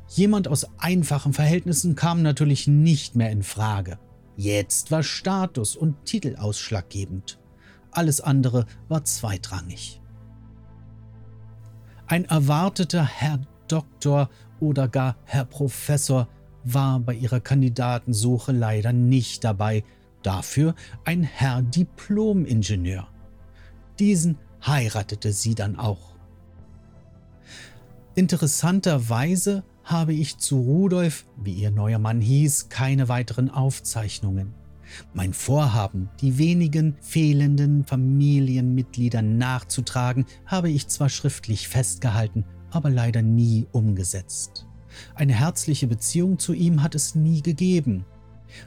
Jemand 0.07 0.47
aus 0.47 0.67
einfachen 0.77 1.33
Verhältnissen 1.33 1.95
kam 1.95 2.21
natürlich 2.21 2.67
nicht 2.67 3.15
mehr 3.15 3.31
in 3.31 3.43
Frage. 3.43 3.99
Jetzt 4.35 4.91
war 4.91 5.03
Status 5.03 5.75
und 5.75 6.05
Titel 6.05 6.35
ausschlaggebend. 6.37 7.39
Alles 7.91 8.21
andere 8.21 8.65
war 8.87 9.03
zweitrangig. 9.03 10.01
Ein 12.07 12.25
erwarteter 12.25 13.03
Herr 13.03 13.39
Doktor 13.67 14.29
oder 14.59 14.87
gar 14.87 15.15
Herr 15.25 15.45
Professor 15.45 16.27
war 16.63 16.99
bei 16.99 17.13
ihrer 17.13 17.39
Kandidatensuche 17.39 18.51
leider 18.51 18.93
nicht 18.93 19.43
dabei, 19.43 19.83
dafür 20.25 20.75
ein 21.05 21.23
Herr 21.23 21.61
Diplomingenieur. 21.61 23.07
Diesen 23.99 24.37
heiratete 24.65 25.33
sie 25.33 25.55
dann 25.55 25.77
auch. 25.77 26.13
Interessanterweise 28.15 29.63
habe 29.83 30.13
ich 30.13 30.37
zu 30.37 30.59
Rudolf, 30.59 31.25
wie 31.35 31.53
ihr 31.53 31.71
neuer 31.71 31.99
Mann 31.99 32.21
hieß, 32.21 32.69
keine 32.69 33.09
weiteren 33.09 33.49
Aufzeichnungen. 33.49 34.53
Mein 35.13 35.33
Vorhaben, 35.33 36.09
die 36.21 36.37
wenigen 36.37 36.95
fehlenden 37.01 37.83
Familienmitglieder 37.83 39.21
nachzutragen, 39.21 40.25
habe 40.45 40.69
ich 40.69 40.87
zwar 40.87 41.09
schriftlich 41.09 41.67
festgehalten, 41.67 42.45
aber 42.69 42.89
leider 42.89 43.21
nie 43.21 43.65
umgesetzt. 43.71 44.67
Eine 45.15 45.33
herzliche 45.33 45.87
Beziehung 45.87 46.37
zu 46.37 46.53
ihm 46.53 46.83
hat 46.83 46.95
es 46.95 47.15
nie 47.15 47.41
gegeben. 47.41 48.05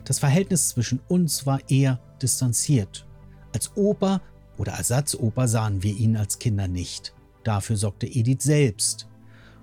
Das 0.04 0.18
Verhältnis 0.18 0.68
zwischen 0.68 1.00
uns 1.08 1.46
war 1.46 1.60
eher 1.68 2.00
distanziert. 2.20 3.06
Als 3.52 3.76
Opa 3.76 4.20
oder 4.58 4.72
Ersatzoper 4.72 5.48
sahen 5.48 5.82
wir 5.82 5.94
ihn 5.94 6.16
als 6.16 6.38
Kinder 6.38 6.68
nicht. 6.68 7.14
Dafür 7.44 7.76
sorgte 7.76 8.06
Edith 8.06 8.42
selbst. 8.42 9.08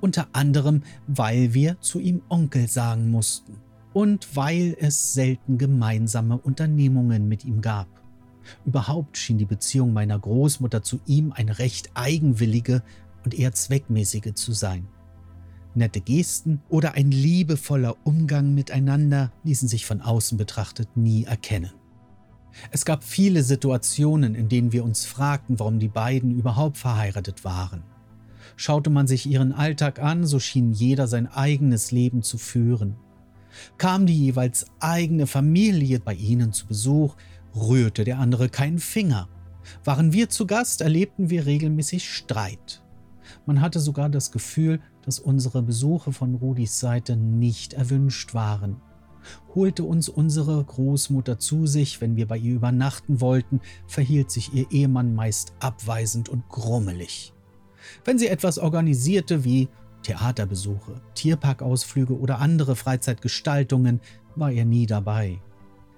Unter 0.01 0.27
anderem, 0.33 0.83
weil 1.07 1.53
wir 1.53 1.79
zu 1.79 1.99
ihm 1.99 2.21
Onkel 2.29 2.67
sagen 2.67 3.09
mussten 3.09 3.57
und 3.93 4.35
weil 4.35 4.75
es 4.79 5.13
selten 5.13 5.57
gemeinsame 5.57 6.37
Unternehmungen 6.37 7.27
mit 7.27 7.45
ihm 7.45 7.61
gab. 7.61 7.87
Überhaupt 8.65 9.17
schien 9.17 9.37
die 9.37 9.45
Beziehung 9.45 9.93
meiner 9.93 10.19
Großmutter 10.19 10.83
zu 10.83 10.99
ihm 11.05 11.31
eine 11.31 11.59
recht 11.59 11.91
eigenwillige 11.93 12.83
und 13.23 13.33
eher 13.33 13.53
zweckmäßige 13.53 14.33
zu 14.33 14.51
sein. 14.51 14.87
Nette 15.75 16.01
Gesten 16.01 16.61
oder 16.69 16.93
ein 16.93 17.11
liebevoller 17.11 17.95
Umgang 18.03 18.53
miteinander 18.53 19.31
ließen 19.43 19.67
sich 19.67 19.85
von 19.85 20.01
außen 20.01 20.37
betrachtet 20.37 20.95
nie 20.95 21.23
erkennen. 21.23 21.71
Es 22.71 22.85
gab 22.85 23.03
viele 23.03 23.43
Situationen, 23.43 24.35
in 24.35 24.47
denen 24.49 24.71
wir 24.71 24.83
uns 24.83 25.05
fragten, 25.05 25.59
warum 25.59 25.79
die 25.79 25.87
beiden 25.87 26.31
überhaupt 26.31 26.77
verheiratet 26.77 27.43
waren. 27.43 27.83
Schaute 28.55 28.91
man 28.91 29.07
sich 29.07 29.25
ihren 29.25 29.51
Alltag 29.51 29.99
an, 29.99 30.25
so 30.25 30.39
schien 30.39 30.71
jeder 30.71 31.07
sein 31.07 31.27
eigenes 31.27 31.91
Leben 31.91 32.21
zu 32.21 32.37
führen. 32.37 32.95
Kam 33.77 34.05
die 34.05 34.17
jeweils 34.17 34.67
eigene 34.79 35.25
Familie 35.25 35.99
bei 35.99 36.13
ihnen 36.13 36.53
zu 36.53 36.67
Besuch, 36.67 37.15
rührte 37.55 38.03
der 38.03 38.19
andere 38.19 38.49
keinen 38.49 38.79
Finger. 38.79 39.27
Waren 39.83 40.13
wir 40.13 40.29
zu 40.29 40.45
Gast, 40.45 40.81
erlebten 40.81 41.29
wir 41.29 41.45
regelmäßig 41.45 42.07
Streit. 42.07 42.82
Man 43.45 43.61
hatte 43.61 43.79
sogar 43.79 44.09
das 44.09 44.31
Gefühl, 44.31 44.79
dass 45.03 45.19
unsere 45.19 45.61
Besuche 45.61 46.13
von 46.13 46.35
Rudis 46.35 46.79
Seite 46.79 47.17
nicht 47.17 47.73
erwünscht 47.73 48.33
waren. 48.33 48.77
Holte 49.55 49.83
uns 49.83 50.09
unsere 50.09 50.63
Großmutter 50.63 51.39
zu 51.39 51.65
sich, 51.65 52.01
wenn 52.01 52.15
wir 52.15 52.27
bei 52.27 52.37
ihr 52.37 52.55
übernachten 52.55 53.21
wollten, 53.21 53.61
verhielt 53.87 54.31
sich 54.31 54.53
ihr 54.53 54.69
Ehemann 54.71 55.15
meist 55.15 55.53
abweisend 55.59 56.29
und 56.29 56.47
grummelig. 56.49 57.33
Wenn 58.05 58.17
sie 58.17 58.27
etwas 58.27 58.59
organisierte 58.59 59.43
wie 59.43 59.69
Theaterbesuche, 60.03 61.01
Tierparkausflüge 61.15 62.17
oder 62.17 62.39
andere 62.39 62.75
Freizeitgestaltungen, 62.75 64.01
war 64.35 64.51
er 64.51 64.65
nie 64.65 64.85
dabei. 64.85 65.39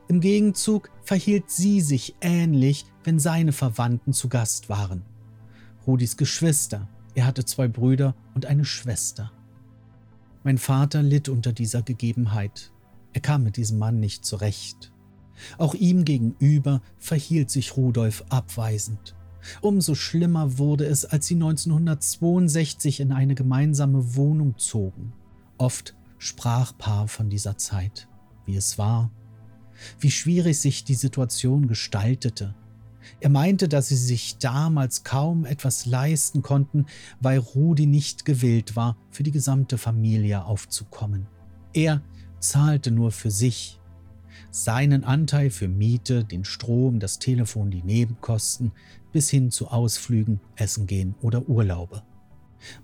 Im 0.07 0.19
Gegenzug 0.19 0.91
verhielt 1.03 1.49
sie 1.49 1.81
sich 1.81 2.15
ähnlich, 2.21 2.85
wenn 3.03 3.17
seine 3.17 3.51
Verwandten 3.51 4.13
zu 4.13 4.29
Gast 4.29 4.69
waren. 4.69 5.03
Rudis 5.87 6.17
Geschwister, 6.17 6.87
er 7.15 7.25
hatte 7.25 7.45
zwei 7.45 7.67
Brüder 7.67 8.15
und 8.34 8.45
eine 8.45 8.65
Schwester. 8.65 9.31
Mein 10.43 10.57
Vater 10.57 11.01
litt 11.01 11.27
unter 11.29 11.53
dieser 11.53 11.81
Gegebenheit. 11.81 12.72
Er 13.13 13.22
kam 13.22 13.43
mit 13.43 13.57
diesem 13.57 13.79
Mann 13.79 14.00
nicht 14.00 14.25
zurecht. 14.25 14.91
Auch 15.57 15.74
ihm 15.74 16.05
gegenüber 16.05 16.81
verhielt 16.98 17.50
sich 17.50 17.75
Rudolf 17.77 18.24
abweisend. 18.29 19.15
Umso 19.62 19.95
schlimmer 19.95 20.57
wurde 20.57 20.86
es, 20.86 21.05
als 21.05 21.27
sie 21.27 21.36
1962 21.36 23.00
in 23.00 23.12
eine 23.12 23.36
gemeinsame 23.36 24.15
Wohnung 24.15 24.57
zogen. 24.57 25.13
Oft 25.57 25.95
sprach 26.17 26.77
Paar 26.77 27.07
von 27.07 27.29
dieser 27.29 27.57
Zeit, 27.57 28.07
wie 28.45 28.55
es 28.55 28.77
war, 28.77 29.12
wie 30.00 30.12
schwierig 30.12 30.60
sich 30.60 30.84
die 30.84 30.95
Situation 30.95 31.67
gestaltete. 31.67 32.55
Er 33.19 33.29
meinte, 33.29 33.67
dass 33.67 33.88
sie 33.89 33.95
sich 33.95 34.38
damals 34.38 35.03
kaum 35.03 35.45
etwas 35.45 35.85
leisten 35.85 36.41
konnten, 36.41 36.85
weil 37.19 37.39
Rudi 37.39 37.85
nicht 37.85 38.25
gewillt 38.25 38.75
war, 38.75 38.97
für 39.12 39.24
die 39.24 39.31
gesamte 39.31 39.77
Familie 39.77 40.45
aufzukommen. 40.45 41.27
Er 41.74 42.01
zahlte 42.39 42.91
nur 42.91 43.12
für 43.12 43.31
sich. 43.31 43.79
Seinen 44.51 45.03
Anteil 45.03 45.50
für 45.50 45.67
Miete, 45.67 46.24
den 46.24 46.45
Strom, 46.45 47.00
das 47.00 47.19
Telefon, 47.19 47.71
die 47.71 47.83
Nebenkosten, 47.83 48.71
bis 49.12 49.29
hin 49.29 49.51
zu 49.51 49.67
Ausflügen, 49.67 50.39
Essen 50.55 50.88
gehen 50.88 51.15
oder 51.21 51.47
Urlaube. 51.47 52.03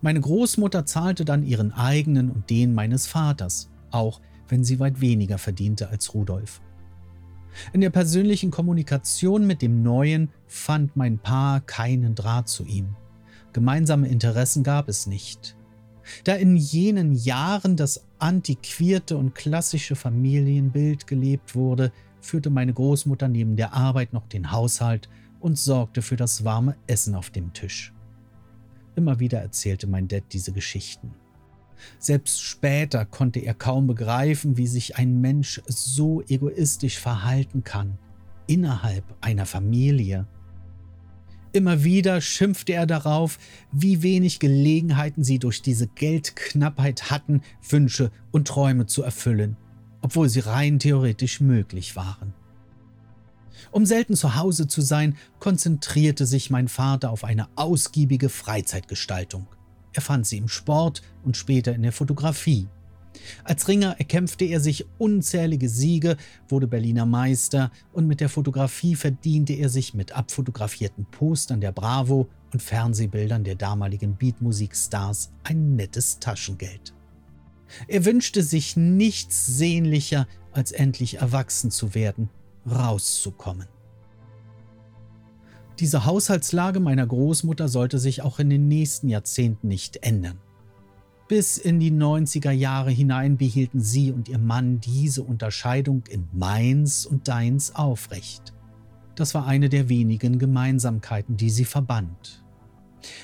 Meine 0.01 0.21
Großmutter 0.21 0.85
zahlte 0.85 1.25
dann 1.25 1.43
ihren 1.43 1.71
eigenen 1.71 2.29
und 2.31 2.49
den 2.49 2.73
meines 2.73 3.07
Vaters, 3.07 3.69
auch 3.89 4.21
wenn 4.47 4.63
sie 4.63 4.79
weit 4.79 5.01
weniger 5.01 5.37
verdiente 5.37 5.89
als 5.89 6.13
Rudolf. 6.13 6.61
In 7.73 7.81
der 7.81 7.89
persönlichen 7.89 8.51
Kommunikation 8.51 9.45
mit 9.45 9.61
dem 9.61 9.83
Neuen 9.83 10.29
fand 10.47 10.95
mein 10.95 11.19
Paar 11.19 11.61
keinen 11.61 12.15
Draht 12.15 12.49
zu 12.49 12.65
ihm. 12.65 12.95
Gemeinsame 13.53 14.07
Interessen 14.07 14.63
gab 14.63 14.87
es 14.87 15.07
nicht. 15.07 15.55
Da 16.23 16.33
in 16.33 16.55
jenen 16.55 17.13
Jahren 17.13 17.75
das 17.75 18.05
antiquierte 18.19 19.17
und 19.17 19.35
klassische 19.35 19.95
Familienbild 19.95 21.07
gelebt 21.07 21.55
wurde, 21.55 21.91
führte 22.21 22.49
meine 22.49 22.73
Großmutter 22.73 23.27
neben 23.27 23.55
der 23.55 23.73
Arbeit 23.73 24.13
noch 24.13 24.27
den 24.27 24.51
Haushalt 24.51 25.09
und 25.39 25.57
sorgte 25.57 26.01
für 26.01 26.15
das 26.15 26.43
warme 26.43 26.75
Essen 26.87 27.15
auf 27.15 27.29
dem 27.29 27.53
Tisch. 27.53 27.93
Immer 28.95 29.19
wieder 29.19 29.39
erzählte 29.39 29.87
mein 29.87 30.07
Dad 30.07 30.23
diese 30.31 30.51
Geschichten. 30.51 31.13
Selbst 31.99 32.41
später 32.41 33.05
konnte 33.05 33.39
er 33.39 33.53
kaum 33.53 33.87
begreifen, 33.87 34.57
wie 34.57 34.67
sich 34.67 34.97
ein 34.97 35.21
Mensch 35.21 35.61
so 35.67 36.21
egoistisch 36.27 36.99
verhalten 36.99 37.63
kann, 37.63 37.97
innerhalb 38.47 39.03
einer 39.21 39.45
Familie. 39.45 40.27
Immer 41.53 41.83
wieder 41.83 42.21
schimpfte 42.21 42.73
er 42.73 42.85
darauf, 42.85 43.37
wie 43.71 44.03
wenig 44.03 44.39
Gelegenheiten 44.39 45.23
sie 45.23 45.37
durch 45.37 45.61
diese 45.61 45.87
Geldknappheit 45.87 47.11
hatten, 47.11 47.41
Wünsche 47.67 48.11
und 48.31 48.47
Träume 48.47 48.85
zu 48.85 49.03
erfüllen, 49.03 49.57
obwohl 50.01 50.29
sie 50.29 50.39
rein 50.39 50.79
theoretisch 50.79 51.41
möglich 51.41 51.97
waren. 51.97 52.33
Um 53.71 53.85
selten 53.85 54.15
zu 54.15 54.35
Hause 54.35 54.67
zu 54.67 54.81
sein, 54.81 55.17
konzentrierte 55.39 56.25
sich 56.25 56.49
mein 56.49 56.67
Vater 56.67 57.11
auf 57.11 57.23
eine 57.23 57.47
ausgiebige 57.55 58.29
Freizeitgestaltung. 58.29 59.47
Er 59.93 60.01
fand 60.01 60.25
sie 60.25 60.37
im 60.37 60.47
Sport 60.47 61.01
und 61.23 61.37
später 61.37 61.73
in 61.73 61.83
der 61.83 61.91
Fotografie. 61.91 62.67
Als 63.43 63.67
Ringer 63.67 63.95
erkämpfte 63.99 64.45
er 64.45 64.59
sich 64.59 64.85
unzählige 64.97 65.69
Siege, 65.69 66.17
wurde 66.47 66.67
Berliner 66.67 67.05
Meister 67.05 67.71
und 67.91 68.07
mit 68.07 68.21
der 68.21 68.29
Fotografie 68.29 68.95
verdiente 68.95 69.53
er 69.53 69.69
sich 69.69 69.93
mit 69.93 70.13
abfotografierten 70.13 71.05
Postern 71.05 71.61
der 71.61 71.71
Bravo 71.71 72.29
und 72.53 72.61
Fernsehbildern 72.61 73.43
der 73.43 73.55
damaligen 73.55 74.15
Beatmusikstars 74.15 75.31
ein 75.43 75.75
nettes 75.75 76.19
Taschengeld. 76.19 76.93
Er 77.87 78.05
wünschte 78.05 78.43
sich 78.43 78.75
nichts 78.75 79.45
sehnlicher, 79.47 80.27
als 80.51 80.71
endlich 80.71 81.19
erwachsen 81.19 81.71
zu 81.71 81.95
werden, 81.95 82.29
rauszukommen. 82.69 83.67
Diese 85.79 86.05
Haushaltslage 86.05 86.79
meiner 86.79 87.07
Großmutter 87.07 87.67
sollte 87.67 87.97
sich 87.97 88.21
auch 88.21 88.39
in 88.39 88.49
den 88.49 88.67
nächsten 88.67 89.09
Jahrzehnten 89.09 89.67
nicht 89.67 90.03
ändern. 90.03 90.37
Bis 91.27 91.57
in 91.57 91.79
die 91.79 91.91
90er 91.91 92.51
Jahre 92.51 92.91
hinein 92.91 93.37
behielten 93.37 93.79
sie 93.79 94.11
und 94.11 94.27
ihr 94.27 94.37
Mann 94.37 94.81
diese 94.81 95.23
Unterscheidung 95.23 96.03
in 96.09 96.27
meins 96.33 97.05
und 97.05 97.27
deins 97.27 97.73
aufrecht. 97.73 98.53
Das 99.15 99.33
war 99.33 99.47
eine 99.47 99.69
der 99.69 99.87
wenigen 99.87 100.39
Gemeinsamkeiten, 100.39 101.37
die 101.37 101.49
sie 101.49 101.65
verband. 101.65 102.43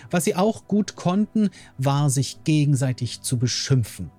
Was 0.10 0.24
sie 0.24 0.36
auch 0.36 0.68
gut 0.68 0.96
konnten, 0.96 1.50
war 1.78 2.10
sich 2.10 2.44
gegenseitig 2.44 3.22
zu 3.22 3.38
beschimpfen. 3.38 4.10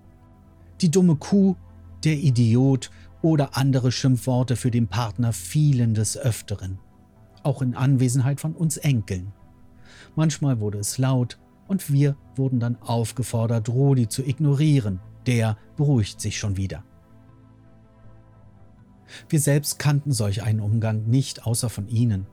Die 0.80 0.90
dumme 0.90 1.16
Kuh, 1.16 1.56
der 2.04 2.14
Idiot 2.14 2.90
oder 3.22 3.56
andere 3.56 3.90
Schimpfworte 3.90 4.54
für 4.54 4.70
den 4.70 4.86
Partner 4.86 5.32
fielen 5.32 5.94
des 5.94 6.16
Öfteren 6.16 6.78
auch 7.44 7.62
in 7.62 7.74
Anwesenheit 7.74 8.40
von 8.40 8.54
uns 8.54 8.76
Enkeln. 8.76 9.32
Manchmal 10.16 10.60
wurde 10.60 10.78
es 10.78 10.98
laut 10.98 11.38
und 11.66 11.92
wir 11.92 12.16
wurden 12.36 12.60
dann 12.60 12.80
aufgefordert, 12.80 13.68
Rudi 13.68 14.08
zu 14.08 14.22
ignorieren. 14.24 15.00
Der 15.26 15.56
beruhigt 15.76 16.20
sich 16.20 16.38
schon 16.38 16.56
wieder. 16.56 16.82
Wir 19.28 19.40
selbst 19.40 19.78
kannten 19.78 20.12
solch 20.12 20.42
einen 20.42 20.60
Umgang 20.60 21.06
nicht 21.06 21.46
außer 21.46 21.70
von 21.70 21.88
ihnen, 21.88 22.26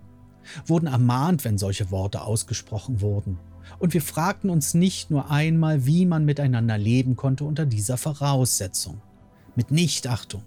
wurden 0.65 0.87
ermahnt, 0.87 1.45
wenn 1.45 1.57
solche 1.57 1.91
Worte 1.91 2.21
ausgesprochen 2.21 3.01
wurden. 3.01 3.39
Und 3.79 3.93
wir 3.93 4.01
fragten 4.01 4.49
uns 4.49 4.73
nicht 4.73 5.09
nur 5.09 5.31
einmal, 5.31 5.85
wie 5.85 6.05
man 6.05 6.25
miteinander 6.25 6.77
leben 6.77 7.15
konnte 7.15 7.45
unter 7.45 7.65
dieser 7.65 7.97
Voraussetzung. 7.97 9.01
Mit 9.55 9.71
Nichtachtung, 9.71 10.43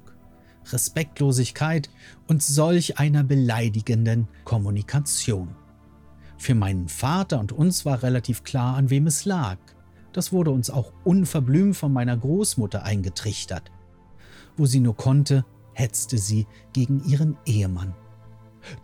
Respektlosigkeit 0.72 1.90
und 2.26 2.42
solch 2.42 2.98
einer 2.98 3.24
beleidigenden 3.24 4.28
Kommunikation. 4.44 5.54
Für 6.36 6.54
meinen 6.54 6.88
Vater 6.88 7.40
und 7.40 7.52
uns 7.52 7.84
war 7.84 8.02
relativ 8.02 8.44
klar, 8.44 8.76
an 8.76 8.90
wem 8.90 9.06
es 9.06 9.24
lag. 9.24 9.58
Das 10.12 10.32
wurde 10.32 10.50
uns 10.50 10.70
auch 10.70 10.92
unverblümt 11.04 11.76
von 11.76 11.92
meiner 11.92 12.16
Großmutter 12.16 12.82
eingetrichtert. 12.82 13.70
Wo 14.56 14.66
sie 14.66 14.80
nur 14.80 14.96
konnte, 14.96 15.44
hetzte 15.72 16.18
sie 16.18 16.46
gegen 16.72 17.04
ihren 17.04 17.36
Ehemann. 17.44 17.94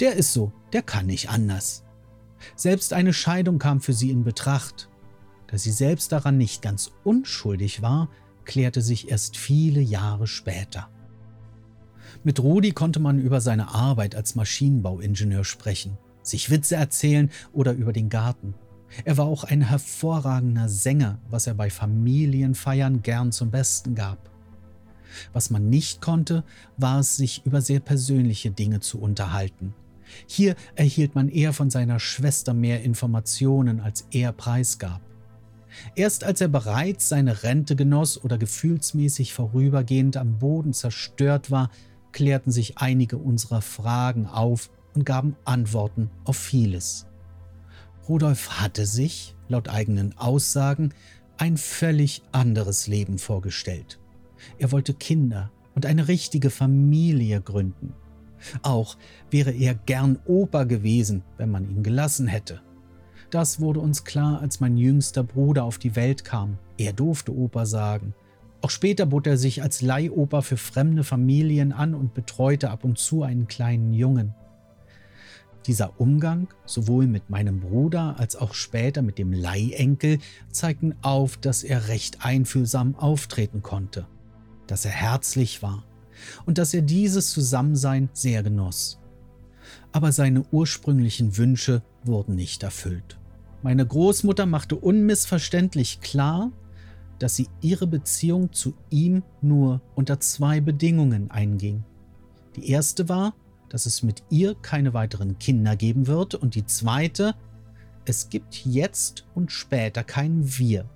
Der 0.01 0.14
ist 0.14 0.33
so, 0.33 0.53
der 0.73 0.83
kann 0.83 1.07
nicht 1.07 1.31
anders. 1.31 1.85
Selbst 2.57 2.92
eine 2.92 3.12
Scheidung 3.12 3.59
kam 3.59 3.81
für 3.81 3.92
sie 3.92 4.11
in 4.11 4.25
Betracht. 4.25 4.88
Da 5.47 5.59
sie 5.59 5.73
selbst 5.73 6.12
daran 6.12 6.38
nicht 6.38 6.62
ganz 6.62 6.90
unschuldig 7.05 7.83
war, 7.83 8.09
klärte 8.44 8.83
sich 8.83 9.11
erst 9.11 9.37
viele 9.37 9.81
Jahre 9.81 10.27
später. 10.27 10.88
Mit 12.24 12.40
Rudi 12.40 12.72
konnte 12.72 13.00
man 13.00 13.18
über 13.18 13.42
seine 13.42 13.74
Arbeit 13.74 14.14
als 14.16 14.34
Maschinenbauingenieur 14.34 15.44
sprechen, 15.44 15.98
sich 16.22 16.48
Witze 16.48 16.74
erzählen 16.74 17.30
oder 17.52 17.72
über 17.74 17.92
den 17.92 18.08
Garten. 18.08 18.54
Er 19.04 19.18
war 19.18 19.26
auch 19.26 19.44
ein 19.44 19.60
hervorragender 19.60 20.70
Sänger, 20.70 21.18
was 21.28 21.46
er 21.46 21.52
bei 21.52 21.68
Familienfeiern 21.68 23.02
gern 23.02 23.30
zum 23.30 23.50
Besten 23.50 23.94
gab. 23.94 24.30
Was 25.34 25.50
man 25.50 25.68
nicht 25.68 26.00
konnte, 26.00 26.44
war 26.78 27.00
es, 27.00 27.16
sich 27.16 27.44
über 27.44 27.60
sehr 27.60 27.80
persönliche 27.80 28.50
Dinge 28.50 28.80
zu 28.80 29.00
unterhalten. 29.00 29.74
Hier 30.26 30.54
erhielt 30.76 31.14
man 31.14 31.28
eher 31.28 31.52
von 31.52 31.68
seiner 31.68 32.00
Schwester 32.00 32.54
mehr 32.54 32.82
Informationen, 32.82 33.80
als 33.80 34.06
er 34.10 34.32
preisgab. 34.32 35.02
Erst 35.94 36.24
als 36.24 36.40
er 36.40 36.48
bereits 36.48 37.08
seine 37.08 37.42
Rente 37.42 37.76
genoss 37.76 38.22
oder 38.22 38.38
gefühlsmäßig 38.38 39.34
vorübergehend 39.34 40.16
am 40.16 40.38
Boden 40.38 40.72
zerstört 40.72 41.50
war, 41.50 41.70
klärten 42.14 42.50
sich 42.50 42.79
einige 42.79 43.18
unserer 43.18 43.61
Fragen 43.61 44.27
auf 44.27 44.70
und 44.94 45.05
gaben 45.05 45.37
Antworten 45.44 46.11
auf 46.24 46.37
vieles. 46.37 47.07
Rudolf 48.09 48.61
hatte 48.61 48.87
sich, 48.87 49.35
laut 49.48 49.68
eigenen 49.68 50.16
Aussagen, 50.16 50.94
ein 51.37 51.57
völlig 51.57 52.22
anderes 52.33 52.87
Leben 52.87 53.18
vorgestellt. 53.18 53.98
Er 54.59 54.72
wollte 54.72 54.94
Kinder 54.94 55.50
und 55.74 55.85
eine 55.85 56.07
richtige 56.09 56.50
Familie 56.50 57.40
gründen. 57.40 57.92
Auch 58.62 58.96
wäre 59.31 59.50
er 59.50 59.74
gern 59.74 60.18
Opa 60.24 60.64
gewesen, 60.64 61.24
wenn 61.37 61.50
man 61.50 61.68
ihn 61.68 61.83
gelassen 61.83 62.29
hätte. 62.29 62.62
Das 63.31 63.59
wurde 63.59 63.81
uns 63.81 64.05
klar, 64.05 64.40
als 64.40 64.61
mein 64.61 64.77
jüngster 64.77 65.24
Bruder 65.24 65.64
auf 65.64 65.79
die 65.79 65.96
Welt 65.96 66.24
kam. 66.24 66.59
Er 66.79 66.92
durfte 66.92 67.35
Opa 67.35 67.66
sagen. 67.66 68.14
Auch 68.64 68.70
später 68.70 69.05
bot 69.05 69.27
er 69.27 69.37
sich 69.37 69.62
als 69.62 69.83
Leihopa 69.83 70.40
für 70.40 70.57
fremde 70.57 71.05
Familien 71.05 71.70
an 71.70 71.94
und 71.94 72.14
betreute 72.14 72.70
ab 72.70 72.83
und 72.83 72.96
zu 72.96 73.22
einen 73.22 73.46
kleinen 73.46 73.92
Jungen. 73.92 74.33
Dieser 75.66 76.00
Umgang, 76.00 76.48
sowohl 76.64 77.07
mit 77.07 77.29
meinem 77.29 77.61
Bruder 77.61 78.18
als 78.18 78.37
auch 78.37 78.55
später 78.55 79.03
mit 79.03 79.18
dem 79.18 79.35
Leihenkel, 79.35 80.16
zeigten 80.50 80.94
auf, 81.03 81.37
dass 81.37 81.62
er 81.62 81.88
recht 81.88 82.24
einfühlsam 82.24 82.94
auftreten 82.94 83.61
konnte, 83.61 84.07
dass 84.66 84.87
er 84.87 84.92
herzlich 84.92 85.62
war 85.62 85.85
und 86.46 86.57
dass 86.57 86.72
er 86.72 86.81
dieses 86.81 87.33
Zusammensein 87.33 88.09
sehr 88.14 88.42
genoss. 88.42 88.98
Aber 89.92 90.11
seine 90.11 90.42
ursprünglichen 90.53 91.37
Wünsche 91.37 91.83
wurden 92.03 92.35
nicht 92.35 92.62
erfüllt. 92.62 93.18
Meine 93.62 93.87
Großmutter 93.87 94.46
machte 94.46 94.77
unmissverständlich 94.77 96.00
klar, 96.00 96.50
dass 97.18 97.37
sie 97.37 97.48
ihre 97.61 97.87
Beziehung 97.87 98.53
zu 98.53 98.74
ihm 98.90 99.22
nur 99.40 99.81
unter 99.94 100.20
zwei 100.20 100.61
Bedingungen 100.61 101.31
einging. 101.31 101.85
Die 102.57 102.70
erste 102.70 103.09
war, 103.09 103.35
dass 103.68 103.87
es 103.87 104.03
mit 104.03 104.22
ihr 104.31 104.55
keine 104.55 104.94
weiteren 104.94 105.38
Kinder 105.38 105.77
geben 105.77 106.07
wird 106.07 106.35
und 106.35 106.55
die 106.55 106.66
zweite, 106.66 107.35
es 108.05 108.29
gibt 108.29 108.64
jetzt 108.64 109.27
und 109.35 109.50
später 109.50 110.05
kein 110.05 110.59
Wir, 110.59 110.88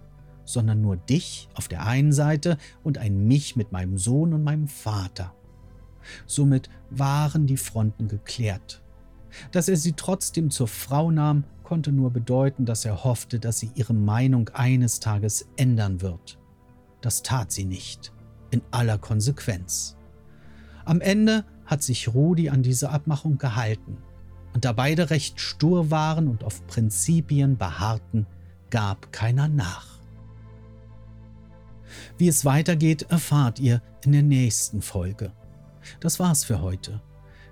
sondern 0.44 0.80
nur 0.80 0.96
dich 0.96 1.48
auf 1.54 1.68
der 1.68 1.86
einen 1.86 2.12
Seite 2.12 2.58
und 2.82 2.98
ein 2.98 3.26
mich 3.26 3.56
mit 3.56 3.72
meinem 3.72 3.98
Sohn 3.98 4.32
und 4.32 4.44
meinem 4.44 4.68
Vater. 4.68 5.34
Somit 6.26 6.70
waren 6.90 7.46
die 7.46 7.56
Fronten 7.56 8.08
geklärt. 8.08 8.82
Dass 9.52 9.68
er 9.68 9.76
sie 9.76 9.92
trotzdem 9.92 10.50
zur 10.50 10.68
Frau 10.68 11.10
nahm, 11.10 11.44
konnte 11.64 11.92
nur 11.92 12.10
bedeuten, 12.10 12.64
dass 12.64 12.84
er 12.84 13.04
hoffte, 13.04 13.38
dass 13.38 13.58
sie 13.58 13.70
ihre 13.74 13.94
Meinung 13.94 14.48
eines 14.50 15.00
Tages 15.00 15.48
ändern 15.56 16.00
wird. 16.00 16.38
Das 17.00 17.22
tat 17.22 17.52
sie 17.52 17.64
nicht, 17.64 18.12
in 18.50 18.62
aller 18.70 18.98
Konsequenz. 18.98 19.96
Am 20.84 21.00
Ende 21.00 21.44
hat 21.66 21.82
sich 21.82 22.14
Rudi 22.14 22.48
an 22.48 22.62
diese 22.62 22.90
Abmachung 22.90 23.38
gehalten, 23.38 23.98
und 24.54 24.64
da 24.64 24.72
beide 24.72 25.10
recht 25.10 25.40
stur 25.40 25.90
waren 25.90 26.26
und 26.26 26.42
auf 26.42 26.66
Prinzipien 26.66 27.58
beharrten, 27.58 28.26
gab 28.70 29.12
keiner 29.12 29.46
nach. 29.46 29.98
Wie 32.16 32.28
es 32.28 32.44
weitergeht, 32.44 33.02
erfahrt 33.10 33.60
ihr 33.60 33.82
in 34.04 34.12
der 34.12 34.22
nächsten 34.22 34.82
Folge. 34.82 35.32
Das 36.00 36.18
war's 36.18 36.44
für 36.44 36.60
heute. 36.60 37.00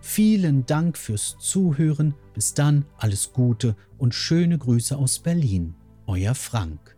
Vielen 0.09 0.65
Dank 0.67 0.97
fürs 0.97 1.37
Zuhören. 1.41 2.15
Bis 2.33 2.55
dann, 2.55 2.85
alles 2.97 3.33
Gute 3.33 3.75
und 3.99 4.15
schöne 4.15 4.57
Grüße 4.57 4.97
aus 4.97 5.19
Berlin. 5.19 5.75
Euer 6.07 6.37
Frank. 6.37 6.96